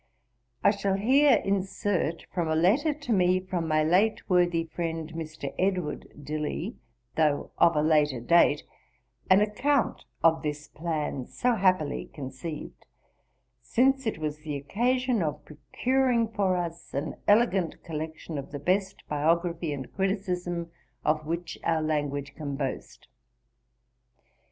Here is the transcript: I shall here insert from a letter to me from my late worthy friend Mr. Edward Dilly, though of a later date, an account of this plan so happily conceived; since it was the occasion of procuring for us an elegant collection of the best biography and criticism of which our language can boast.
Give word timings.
I 0.63 0.71
shall 0.71 0.95
here 0.95 1.43
insert 1.45 2.25
from 2.33 2.47
a 2.47 2.55
letter 2.55 2.91
to 2.91 3.13
me 3.13 3.39
from 3.39 3.67
my 3.67 3.83
late 3.83 4.27
worthy 4.27 4.63
friend 4.63 5.13
Mr. 5.13 5.53
Edward 5.59 6.11
Dilly, 6.25 6.77
though 7.17 7.51
of 7.59 7.75
a 7.75 7.83
later 7.83 8.19
date, 8.19 8.63
an 9.29 9.41
account 9.41 10.05
of 10.23 10.41
this 10.41 10.67
plan 10.67 11.27
so 11.27 11.53
happily 11.53 12.07
conceived; 12.15 12.87
since 13.61 14.07
it 14.07 14.17
was 14.17 14.39
the 14.39 14.55
occasion 14.57 15.21
of 15.21 15.45
procuring 15.45 16.29
for 16.29 16.57
us 16.57 16.95
an 16.95 17.13
elegant 17.27 17.83
collection 17.83 18.39
of 18.39 18.49
the 18.51 18.57
best 18.57 19.03
biography 19.07 19.71
and 19.71 19.93
criticism 19.93 20.71
of 21.05 21.27
which 21.27 21.59
our 21.63 21.83
language 21.83 22.33
can 22.33 22.55
boast. 22.55 23.07